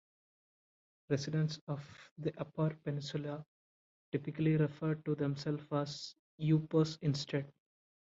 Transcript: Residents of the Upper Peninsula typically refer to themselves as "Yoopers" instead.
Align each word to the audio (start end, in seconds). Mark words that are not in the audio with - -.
Residents 1.11 1.59
of 1.67 1.85
the 2.17 2.33
Upper 2.39 2.71
Peninsula 2.83 3.45
typically 4.11 4.57
refer 4.57 4.95
to 4.95 5.13
themselves 5.13 5.67
as 5.71 6.15
"Yoopers" 6.41 6.97
instead. 7.03 7.53